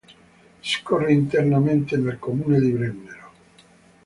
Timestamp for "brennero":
2.71-3.31